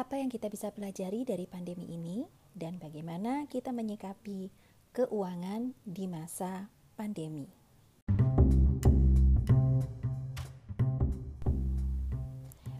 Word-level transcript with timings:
Apa 0.00 0.16
yang 0.16 0.32
kita 0.32 0.48
bisa 0.48 0.72
pelajari 0.72 1.28
dari 1.28 1.44
pandemi 1.44 1.84
ini 1.92 2.24
dan 2.56 2.80
bagaimana 2.80 3.44
kita 3.52 3.68
menyikapi 3.68 4.48
keuangan 4.96 5.76
di 5.84 6.08
masa 6.08 6.72
pandemi? 6.96 7.44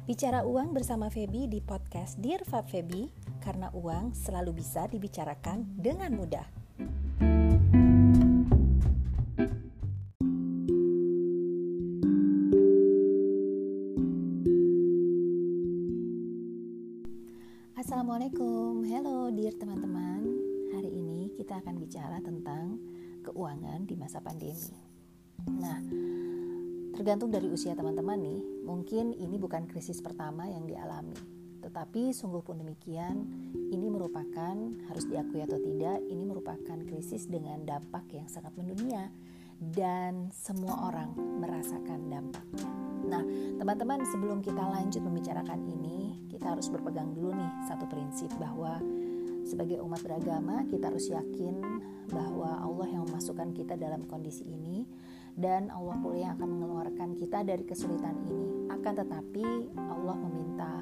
Bicara 0.09 0.49
uang 0.49 0.73
bersama 0.73 1.13
Feby 1.13 1.45
di 1.45 1.61
podcast 1.61 2.17
Dear 2.17 2.41
Fab 2.49 2.73
Feby 2.73 3.13
karena 3.45 3.69
uang 3.77 4.17
selalu 4.17 4.65
bisa 4.65 4.89
dibicarakan 4.89 5.77
dengan 5.77 6.17
mudah. 6.17 6.60
Assalamualaikum, 17.81 18.85
hello 18.85 19.33
dear 19.33 19.57
teman-teman. 19.57 20.21
Hari 20.77 21.01
ini 21.01 21.33
kita 21.33 21.65
akan 21.65 21.81
bicara 21.81 22.21
tentang 22.21 22.77
keuangan 23.25 23.89
di 23.89 23.97
masa 23.97 24.21
pandemi. 24.21 24.77
Nah, 25.49 25.81
tergantung 26.93 27.33
dari 27.33 27.49
usia 27.49 27.73
teman-teman 27.73 28.21
nih, 28.21 28.69
mungkin 28.69 29.17
ini 29.17 29.41
bukan 29.41 29.65
krisis 29.65 30.05
pertama 30.05 30.45
yang 30.45 30.69
dialami. 30.69 31.17
Tetapi 31.65 32.13
sungguh 32.13 32.45
pun 32.45 32.61
demikian, 32.61 33.25
ini 33.73 33.89
merupakan 33.89 34.57
harus 34.93 35.09
diakui 35.09 35.41
atau 35.41 35.57
tidak, 35.57 36.05
ini 36.05 36.29
merupakan 36.29 36.77
krisis 36.85 37.33
dengan 37.33 37.65
dampak 37.65 38.13
yang 38.13 38.29
sangat 38.29 38.53
mendunia 38.61 39.09
dan 39.57 40.29
semua 40.37 40.89
orang 40.93 41.17
merasakan 41.17 42.13
dampaknya. 42.13 42.69
Nah, 43.09 43.25
teman-teman, 43.57 44.05
sebelum 44.09 44.45
kita 44.45 44.65
lanjut 44.69 45.01
membicarakan 45.05 45.61
ini, 45.65 46.00
kita 46.41 46.57
harus 46.57 46.73
berpegang 46.73 47.13
dulu 47.13 47.37
nih 47.37 47.53
satu 47.69 47.85
prinsip 47.85 48.33
bahwa 48.41 48.81
sebagai 49.45 49.77
umat 49.85 50.01
beragama 50.01 50.65
kita 50.73 50.89
harus 50.89 51.13
yakin 51.13 51.61
bahwa 52.09 52.65
Allah 52.65 52.89
yang 52.89 53.05
memasukkan 53.05 53.53
kita 53.53 53.77
dalam 53.77 54.09
kondisi 54.09 54.49
ini 54.49 54.89
dan 55.37 55.69
Allah 55.69 56.01
pula 56.01 56.17
yang 56.17 56.33
akan 56.41 56.49
mengeluarkan 56.49 57.13
kita 57.21 57.45
dari 57.45 57.61
kesulitan 57.69 58.17
ini. 58.25 58.73
Akan 58.73 58.97
tetapi 58.97 59.69
Allah 59.77 60.17
meminta 60.17 60.81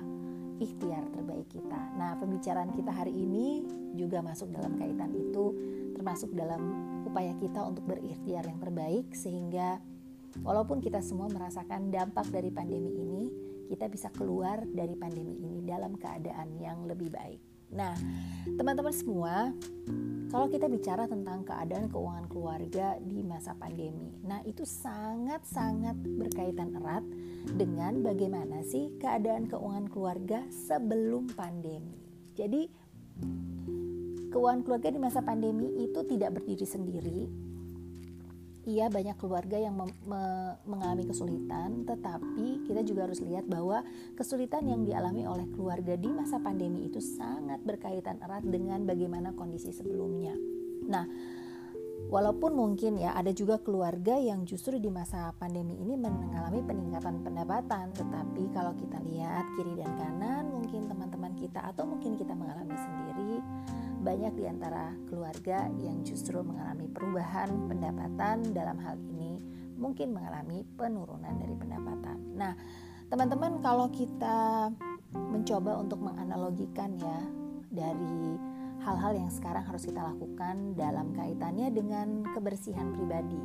ikhtiar 0.62 1.11
terbaik 1.11 1.50
kita. 1.50 1.81
Nah, 1.98 2.15
pembicaraan 2.22 2.70
kita 2.78 2.95
hari 2.95 3.19
ini 3.19 3.67
juga 3.98 4.22
masuk 4.22 4.55
dalam 4.55 4.78
kaitan 4.78 5.11
itu 5.11 5.59
termasuk 5.98 6.31
dalam 6.39 6.62
upaya 7.03 7.34
kita 7.34 7.67
untuk 7.67 7.83
berikhtiar 7.83 8.47
yang 8.47 8.62
terbaik 8.62 9.11
sehingga 9.11 9.83
walaupun 10.39 10.78
kita 10.78 11.03
semua 11.03 11.27
merasakan 11.27 11.91
dampak 11.91 12.31
dari 12.31 12.55
pandemi 12.55 12.95
ini, 12.95 13.22
kita 13.69 13.87
bisa 13.93 14.09
keluar 14.17 14.65
dari 14.65 14.97
pandemi 14.97 15.37
ini 15.39 15.61
dalam 15.63 15.95
keadaan 16.01 16.57
yang 16.57 16.89
lebih 16.89 17.13
baik. 17.13 17.39
Nah, 17.69 17.93
teman-teman 18.57 18.95
semua, 18.97 19.53
kalau 20.33 20.49
kita 20.49 20.73
bicara 20.73 21.05
tentang 21.05 21.45
keadaan 21.45 21.93
keuangan 21.93 22.25
keluarga 22.33 22.97
di 22.97 23.21
masa 23.21 23.53
pandemi, 23.53 24.17
nah 24.25 24.41
itu 24.49 24.65
sangat-sangat 24.65 26.01
berkaitan 26.17 26.73
erat 26.81 27.05
dengan 27.61 28.01
bagaimana 28.01 28.65
sih 28.65 28.97
keadaan 28.97 29.53
keuangan 29.53 29.85
keluarga 29.93 30.49
sebelum 30.49 31.29
pandemi. 31.37 32.01
Jadi, 32.33 32.73
keuangan 34.33 34.65
keluarga 34.65 34.89
di 34.89 35.01
masa 35.01 35.21
pandemi 35.21 35.69
itu 35.85 36.01
tidak 36.09 36.41
berdiri 36.41 36.65
sendiri, 36.65 37.21
iya 38.69 38.93
banyak 38.93 39.17
keluarga 39.17 39.57
yang 39.57 39.73
me 39.73 39.89
me 40.05 40.21
mengalami 40.69 41.09
kesulitan, 41.09 41.89
tetapi 41.89 42.69
kita 42.69 42.85
juga 42.85 43.09
harus 43.09 43.25
lihat 43.25 43.49
bahwa 43.49 43.81
kesulitan 44.13 44.69
yang 44.69 44.85
dialami 44.85 45.25
oleh 45.25 45.49
keluarga 45.57 45.97
di 45.97 46.13
masa 46.13 46.37
pandemi 46.37 46.85
itu 46.85 47.01
sangat 47.01 47.65
berkaitan 47.65 48.21
erat 48.21 48.45
dengan 48.45 48.85
bagaimana 48.85 49.33
kondisi 49.33 49.73
sebelumnya. 49.73 50.37
Nah, 50.85 51.09
walaupun 52.13 52.53
mungkin 52.53 53.01
ya 53.01 53.17
ada 53.17 53.33
juga 53.33 53.57
keluarga 53.57 54.21
yang 54.21 54.45
justru 54.45 54.77
di 54.77 54.93
masa 54.93 55.33
pandemi 55.41 55.81
ini 55.81 55.97
mengalami 55.97 56.61
peningkatan 56.61 57.25
pendapatan, 57.25 57.97
tetapi 57.97 58.53
kalau 58.53 58.77
kita 58.77 59.01
lihat 59.01 59.49
kiri 59.57 59.81
dan 59.81 59.97
kanan 59.97 60.45
mungkin 60.53 60.84
teman-teman 60.93 61.33
kita 61.41 61.65
atau 61.73 61.89
mungkin 61.89 62.21
kita 62.21 62.37
mengalami 62.37 62.77
sendiri 62.77 63.41
banyak 63.98 64.32
di 64.38 64.44
antara 64.47 64.94
keluarga 65.10 65.66
yang 65.82 66.06
justru 66.06 66.38
mengalami 66.41 66.86
perubahan 66.91 67.50
pendapatan 67.66 68.54
dalam 68.54 68.78
hal 68.78 68.97
ini 68.98 69.38
mungkin 69.78 70.14
mengalami 70.14 70.66
penurunan 70.75 71.34
dari 71.38 71.54
pendapatan. 71.54 72.19
Nah, 72.34 72.53
teman-teman 73.10 73.62
kalau 73.62 73.86
kita 73.91 74.70
mencoba 75.14 75.78
untuk 75.78 76.03
menganalogikan 76.03 76.98
ya 76.98 77.19
dari 77.70 78.36
hal-hal 78.82 79.12
yang 79.19 79.31
sekarang 79.31 79.64
harus 79.66 79.86
kita 79.86 80.00
lakukan 80.00 80.78
dalam 80.78 81.15
kaitannya 81.15 81.70
dengan 81.75 82.26
kebersihan 82.34 82.94
pribadi. 82.94 83.41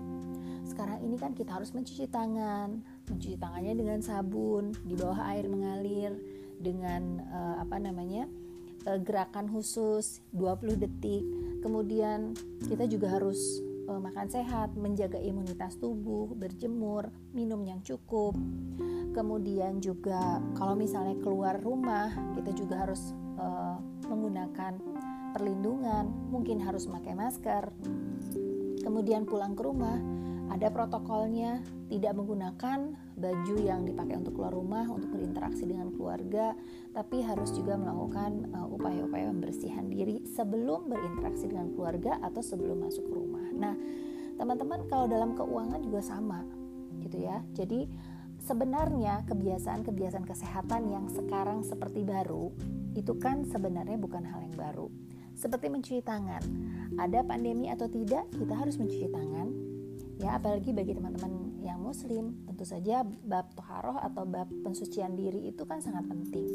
Sekarang 0.63 1.03
ini 1.03 1.19
kan 1.19 1.35
kita 1.35 1.59
harus 1.59 1.75
mencuci 1.75 2.07
tangan, 2.07 2.81
mencuci 3.09 3.35
tangannya 3.35 3.73
dengan 3.75 3.99
sabun 3.99 4.71
di 4.87 4.95
bawah 4.95 5.19
air 5.35 5.45
mengalir 5.51 6.15
dengan 6.61 7.19
uh, 7.27 7.55
apa 7.59 7.75
namanya? 7.81 8.29
Uh, 8.87 8.99
gerakan 8.99 9.49
khusus 9.51 10.23
20 10.35 10.79
detik. 10.79 11.23
Kemudian 11.63 12.35
kita 12.67 12.87
juga 12.87 13.15
harus 13.15 13.39
uh, 13.87 13.99
makan 13.99 14.27
sehat, 14.27 14.75
menjaga 14.75 15.19
imunitas 15.19 15.79
tubuh, 15.79 16.31
berjemur, 16.35 17.11
minum 17.31 17.63
yang 17.63 17.79
cukup. 17.83 18.35
Kemudian 19.13 19.77
juga 19.79 20.41
kalau 20.57 20.73
misalnya 20.73 21.15
keluar 21.21 21.61
rumah, 21.61 22.09
kita 22.33 22.51
juga 22.57 22.87
harus 22.87 23.13
uh, 23.37 23.77
menggunakan 24.09 24.77
perlindungan, 25.33 26.09
mungkin 26.29 26.61
harus 26.61 26.85
pakai 26.89 27.13
masker. 27.13 27.69
Kemudian 28.83 29.23
pulang 29.23 29.55
ke 29.55 29.63
rumah, 29.63 29.97
ada 30.53 30.69
protokolnya 30.69 31.65
tidak 31.89 32.13
menggunakan 32.13 32.93
baju 33.17 33.55
yang 33.57 33.89
dipakai 33.89 34.21
untuk 34.21 34.37
keluar 34.37 34.53
rumah 34.53 34.85
untuk 34.85 35.09
berinteraksi 35.09 35.65
dengan 35.65 35.89
keluarga 35.89 36.53
tapi 36.93 37.25
harus 37.25 37.49
juga 37.57 37.73
melakukan 37.73 38.53
uh, 38.53 38.69
upaya-upaya 38.69 39.33
pembersihan 39.33 39.89
diri 39.89 40.21
sebelum 40.29 40.93
berinteraksi 40.93 41.49
dengan 41.49 41.73
keluarga 41.73 42.21
atau 42.21 42.45
sebelum 42.45 42.85
masuk 42.85 43.01
ke 43.01 43.13
rumah. 43.17 43.45
Nah 43.49 43.73
teman-teman 44.37 44.85
kalau 44.85 45.09
dalam 45.09 45.33
keuangan 45.33 45.81
juga 45.81 46.05
sama 46.05 46.45
gitu 47.01 47.17
ya. 47.25 47.41
Jadi 47.57 47.89
sebenarnya 48.45 49.25
kebiasaan-kebiasaan 49.25 50.29
kesehatan 50.29 50.93
yang 50.93 51.09
sekarang 51.09 51.65
seperti 51.65 52.05
baru 52.05 52.53
itu 52.93 53.17
kan 53.17 53.41
sebenarnya 53.49 53.97
bukan 53.97 54.21
hal 54.21 54.45
yang 54.45 54.53
baru. 54.53 54.85
Seperti 55.33 55.65
mencuci 55.65 56.05
tangan. 56.05 56.45
Ada 56.93 57.25
pandemi 57.25 57.73
atau 57.73 57.89
tidak 57.89 58.29
kita 58.37 58.53
harus 58.53 58.77
mencuci 58.77 59.09
tangan 59.09 59.72
ya 60.21 60.37
apalagi 60.37 60.69
bagi 60.75 60.93
teman-teman 60.93 61.63
yang 61.65 61.81
muslim 61.81 62.45
tentu 62.45 62.65
saja 62.67 63.01
bab 63.03 63.49
toharoh 63.57 63.97
atau 63.97 64.27
bab 64.27 64.45
pensucian 64.61 65.17
diri 65.17 65.49
itu 65.49 65.63
kan 65.65 65.81
sangat 65.81 66.05
penting. 66.05 66.47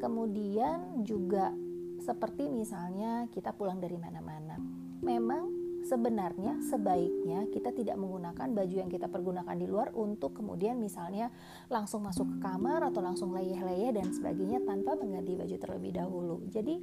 Kemudian 0.00 1.04
juga 1.04 1.52
seperti 2.00 2.48
misalnya 2.48 3.28
kita 3.32 3.52
pulang 3.52 3.78
dari 3.78 3.96
mana-mana. 4.00 4.56
Memang 5.00 5.60
sebenarnya 5.84 6.60
sebaiknya 6.60 7.48
kita 7.48 7.72
tidak 7.72 7.96
menggunakan 7.96 8.52
baju 8.52 8.74
yang 8.84 8.90
kita 8.92 9.08
pergunakan 9.08 9.56
di 9.56 9.66
luar 9.68 9.88
untuk 9.96 10.36
kemudian 10.36 10.76
misalnya 10.76 11.32
langsung 11.72 12.04
masuk 12.04 12.36
ke 12.36 12.38
kamar 12.44 12.84
atau 12.92 13.00
langsung 13.00 13.32
leyeh-leyeh 13.32 13.96
dan 13.96 14.12
sebagainya 14.12 14.60
tanpa 14.64 14.96
mengganti 14.96 15.36
baju 15.36 15.56
terlebih 15.56 15.92
dahulu. 15.96 16.36
Jadi 16.52 16.80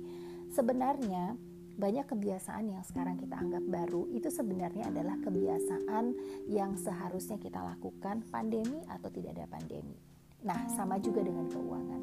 sebenarnya 0.50 1.38
banyak 1.78 2.10
kebiasaan 2.10 2.74
yang 2.74 2.82
sekarang 2.82 3.22
kita 3.22 3.38
anggap 3.38 3.62
baru 3.62 4.10
itu 4.10 4.34
sebenarnya 4.34 4.90
adalah 4.90 5.14
kebiasaan 5.22 6.06
yang 6.50 6.74
seharusnya 6.74 7.38
kita 7.38 7.62
lakukan 7.62 8.26
pandemi 8.34 8.82
atau 8.90 9.14
tidak 9.14 9.38
ada 9.38 9.46
pandemi. 9.46 9.94
Nah, 10.42 10.58
sama 10.74 10.98
juga 10.98 11.22
dengan 11.22 11.46
keuangan. 11.46 12.02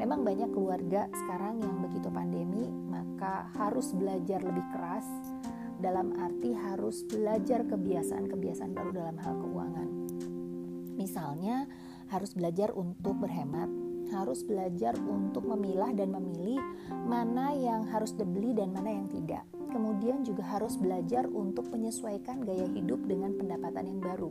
Memang 0.00 0.24
banyak 0.24 0.50
keluarga 0.52 1.08
sekarang 1.12 1.60
yang 1.60 1.84
begitu 1.84 2.08
pandemi 2.08 2.64
maka 2.68 3.48
harus 3.60 3.92
belajar 3.92 4.40
lebih 4.40 4.64
keras 4.72 5.04
dalam 5.84 6.16
arti 6.16 6.56
harus 6.56 7.04
belajar 7.04 7.60
kebiasaan-kebiasaan 7.68 8.72
baru 8.72 8.90
dalam 8.92 9.16
hal 9.20 9.34
keuangan. 9.36 9.88
Misalnya, 10.96 11.68
harus 12.08 12.32
belajar 12.32 12.72
untuk 12.72 13.20
berhemat, 13.20 13.68
harus 14.12 14.44
belajar 14.44 14.92
untuk 15.00 15.46
memilah 15.46 15.92
dan 15.96 16.12
memilih 16.12 16.60
mana 17.06 17.54
yang 17.54 17.86
harus 17.88 18.12
dibeli 18.12 18.52
dan 18.52 18.72
mana 18.74 18.90
yang 18.92 19.08
tidak. 19.08 19.44
Kemudian 19.74 20.22
juga 20.22 20.46
harus 20.46 20.78
belajar 20.78 21.26
untuk 21.26 21.66
menyesuaikan 21.74 22.46
gaya 22.46 22.70
hidup 22.70 23.02
dengan 23.10 23.34
pendapatan 23.34 23.90
yang 23.90 24.00
baru. 24.00 24.30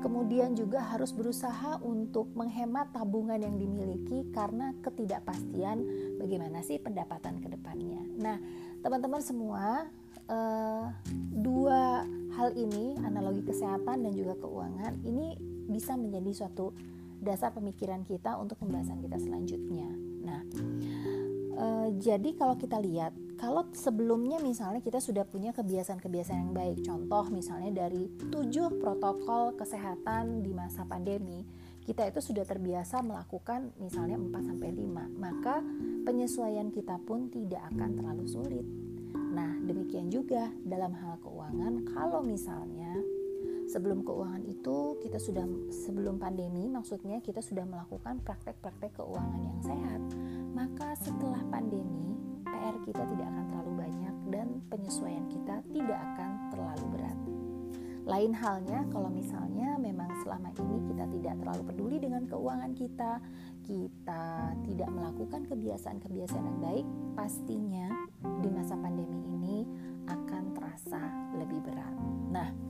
Kemudian 0.00 0.56
juga 0.56 0.80
harus 0.80 1.12
berusaha 1.12 1.76
untuk 1.84 2.32
menghemat 2.32 2.94
tabungan 2.96 3.36
yang 3.36 3.60
dimiliki 3.60 4.30
karena 4.32 4.72
ketidakpastian 4.80 5.84
bagaimana 6.16 6.64
sih 6.64 6.80
pendapatan 6.80 7.42
ke 7.42 7.52
depannya. 7.52 8.00
Nah, 8.16 8.40
teman-teman 8.80 9.20
semua, 9.20 9.90
eh, 10.24 10.84
dua 11.36 12.08
hal 12.38 12.54
ini, 12.56 12.96
analogi 13.04 13.44
kesehatan 13.44 14.08
dan 14.08 14.12
juga 14.14 14.40
keuangan, 14.40 15.04
ini 15.04 15.36
bisa 15.68 16.00
menjadi 16.00 16.32
suatu 16.32 16.72
dasar 17.18 17.50
pemikiran 17.54 18.06
kita 18.06 18.38
untuk 18.38 18.58
pembahasan 18.62 19.02
kita 19.02 19.18
selanjutnya. 19.18 19.90
Nah, 20.22 20.40
jadi 21.98 22.30
kalau 22.38 22.54
kita 22.54 22.78
lihat 22.78 23.12
kalau 23.38 23.66
sebelumnya 23.70 24.42
misalnya 24.42 24.82
kita 24.82 24.98
sudah 24.98 25.22
punya 25.22 25.54
kebiasaan-kebiasaan 25.54 26.50
yang 26.50 26.54
baik 26.54 26.78
contoh 26.82 27.24
misalnya 27.30 27.86
dari 27.86 28.10
tujuh 28.30 28.82
protokol 28.82 29.54
kesehatan 29.54 30.42
di 30.42 30.50
masa 30.54 30.82
pandemi 30.86 31.46
kita 31.86 32.04
itu 32.04 32.20
sudah 32.20 32.44
terbiasa 32.44 33.00
melakukan 33.00 33.72
misalnya 33.80 34.20
4 34.20 34.48
sampai 34.52 34.68
5 34.74 35.22
maka 35.22 35.62
penyesuaian 36.04 36.68
kita 36.74 37.00
pun 37.06 37.30
tidak 37.30 37.62
akan 37.74 37.90
terlalu 37.94 38.26
sulit 38.26 38.66
nah 39.32 39.54
demikian 39.64 40.10
juga 40.10 40.50
dalam 40.66 40.94
hal 40.98 41.16
keuangan 41.22 41.86
kalau 41.94 42.20
misalnya 42.22 42.92
sebelum 43.68 44.00
keuangan 44.00 44.42
itu 44.48 44.96
kita 45.04 45.20
sudah 45.20 45.44
sebelum 45.68 46.16
pandemi 46.16 46.72
maksudnya 46.72 47.20
kita 47.20 47.44
sudah 47.44 47.68
melakukan 47.68 48.24
praktek-praktek 48.24 48.96
keuangan 48.96 49.40
yang 49.44 49.60
sehat. 49.60 50.02
Maka 50.56 50.96
setelah 50.96 51.44
pandemi 51.52 52.16
PR 52.48 52.76
kita 52.82 53.04
tidak 53.04 53.28
akan 53.28 53.44
terlalu 53.52 53.72
banyak 53.76 54.14
dan 54.32 54.48
penyesuaian 54.72 55.28
kita 55.28 55.60
tidak 55.68 56.00
akan 56.00 56.30
terlalu 56.50 56.84
berat. 56.96 57.18
Lain 58.08 58.32
halnya 58.32 58.88
kalau 58.88 59.12
misalnya 59.12 59.76
memang 59.76 60.08
selama 60.24 60.48
ini 60.56 60.80
kita 60.88 61.04
tidak 61.12 61.34
terlalu 61.44 61.62
peduli 61.68 61.96
dengan 62.00 62.24
keuangan 62.24 62.72
kita 62.72 63.20
kita 63.68 64.56
tidak 64.64 64.88
melakukan 64.88 65.44
kebiasaan-kebiasaan 65.44 66.40
yang 66.40 66.60
baik 66.64 66.86
pastinya 67.12 67.92
di 68.40 68.48
masa 68.48 68.80
pandemi 68.80 69.20
ini 69.28 69.68
akan 70.08 70.56
terasa 70.56 71.04
lebih 71.36 71.60
berat. 71.68 71.92
Nah 72.32 72.67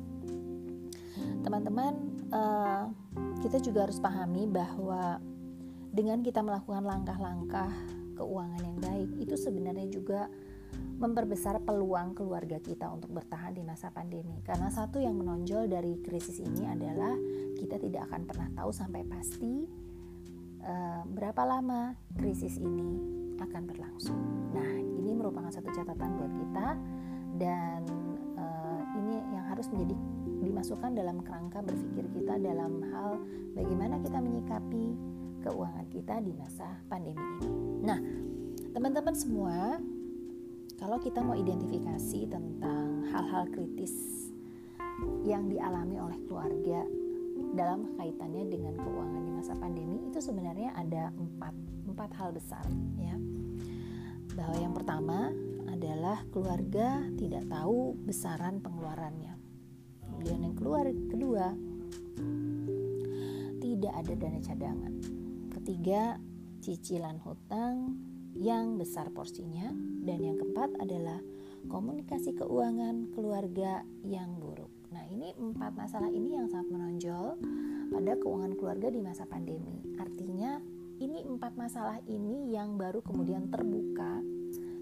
teman-teman 1.43 1.93
uh, 2.35 2.91
kita 3.41 3.63
juga 3.63 3.87
harus 3.87 4.03
pahami 4.03 4.47
bahwa 4.51 5.23
dengan 5.95 6.21
kita 6.21 6.45
melakukan 6.45 6.85
langkah-langkah 6.85 7.71
keuangan 8.19 8.61
yang 8.61 8.79
baik 8.83 9.11
itu 9.23 9.35
sebenarnya 9.39 9.87
juga 9.89 10.27
memperbesar 10.99 11.63
peluang 11.63 12.13
keluarga 12.19 12.59
kita 12.59 12.91
untuk 12.91 13.15
bertahan 13.15 13.55
di 13.55 13.63
masa 13.63 13.89
pandemi. 13.95 14.43
Karena 14.43 14.69
satu 14.69 14.99
yang 14.99 15.15
menonjol 15.15 15.71
dari 15.71 16.03
krisis 16.03 16.43
ini 16.43 16.67
adalah 16.67 17.15
kita 17.55 17.79
tidak 17.79 18.11
akan 18.11 18.27
pernah 18.27 18.49
tahu 18.59 18.71
sampai 18.75 19.07
pasti 19.07 19.63
uh, 20.67 21.03
berapa 21.07 21.43
lama 21.47 21.95
krisis 22.19 22.59
ini 22.59 22.99
akan 23.39 23.63
berlangsung. 23.71 24.19
Nah, 24.51 24.71
ini 24.99 25.15
merupakan 25.15 25.55
satu 25.55 25.71
catatan 25.71 26.19
buat 26.19 26.33
kita 26.35 26.69
dan 27.39 27.81
uh, 28.35 28.83
ini 28.99 29.23
yang 29.39 29.47
harus 29.47 29.71
menjadi 29.71 29.95
dimasukkan 30.43 30.95
dalam 30.95 31.23
kerangka 31.23 31.63
berpikir 31.63 32.07
kita 32.15 32.39
dalam 32.39 32.83
hal 32.95 33.19
bagaimana 33.55 33.99
kita 34.03 34.19
menyikapi 34.23 34.95
keuangan 35.43 35.87
kita 35.91 36.15
di 36.23 36.33
masa 36.35 36.67
pandemi 36.91 37.23
ini. 37.43 37.51
Nah, 37.83 37.99
teman-teman 38.75 39.15
semua, 39.15 39.79
kalau 40.79 40.99
kita 41.03 41.23
mau 41.23 41.35
identifikasi 41.35 42.21
tentang 42.31 43.07
hal-hal 43.11 43.51
kritis 43.51 43.95
yang 45.23 45.47
dialami 45.47 45.99
oleh 45.99 46.19
keluarga 46.27 46.83
dalam 47.55 47.95
kaitannya 47.95 48.51
dengan 48.51 48.75
keuangan 48.75 49.23
di 49.23 49.33
masa 49.33 49.55
pandemi 49.55 50.11
itu 50.11 50.19
sebenarnya 50.19 50.75
ada 50.75 51.15
empat 51.15 51.55
empat 51.87 52.11
hal 52.19 52.31
besar 52.35 52.67
ya 52.99 53.15
bahwa 54.35 54.57
yang 54.59 54.75
pertama 54.75 55.31
adalah 55.71 56.23
keluarga 56.35 57.07
tidak 57.15 57.47
tahu 57.47 57.95
besaran 58.03 58.59
pengeluarannya 58.59 59.38
kemudian 60.19 60.51
yang 60.51 60.57
keluar 60.59 60.83
kedua 60.91 61.55
tidak 63.63 63.93
ada 63.95 64.13
dana 64.19 64.41
cadangan. 64.43 64.95
Ketiga 65.55 66.19
cicilan 66.59 67.23
hutang 67.23 67.95
yang 68.35 68.75
besar 68.75 69.15
porsinya. 69.15 69.71
Dan 70.03 70.19
yang 70.19 70.35
keempat 70.43 70.75
adalah 70.83 71.23
komunikasi 71.71 72.35
keuangan 72.35 73.15
keluarga 73.15 73.87
yang 74.03 74.43
buruk. 74.43 74.75
Nah 74.91 75.07
ini 75.07 75.39
empat 75.39 75.79
masalah 75.79 76.11
ini 76.11 76.35
yang 76.35 76.51
sangat 76.51 76.67
menonjol 76.75 77.39
pada 77.95 78.13
keuangan 78.19 78.59
keluarga 78.59 78.91
di 78.91 78.99
masa 78.99 79.23
pandemi. 79.23 79.87
Artinya 80.03 80.59
ini 80.99 81.23
empat 81.23 81.55
masalah 81.55 82.03
ini 82.11 82.51
yang 82.51 82.75
baru 82.75 83.07
kemudian 83.07 83.47
terbuka 83.55 84.19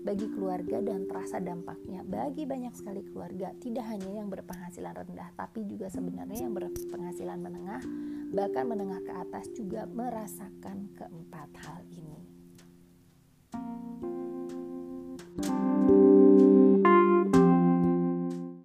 bagi 0.07 0.31
keluarga 0.31 0.79
dan 0.79 1.11
terasa 1.11 1.43
dampaknya. 1.43 2.07
Bagi 2.07 2.47
banyak 2.47 2.79
sekali 2.79 3.03
keluarga 3.11 3.51
tidak 3.59 3.91
hanya 3.91 4.23
yang 4.23 4.31
berpenghasilan 4.31 4.95
rendah 4.95 5.35
tapi 5.35 5.67
juga 5.67 5.91
sebenarnya 5.91 6.47
yang 6.47 6.55
berpenghasilan 6.55 7.43
menengah 7.43 7.83
bahkan 8.31 8.65
menengah 8.71 9.03
ke 9.03 9.13
atas 9.13 9.51
juga 9.55 9.87
merasakan 9.91 10.95
keempat 10.95 11.51
hal 11.63 11.83
ini 11.91 12.26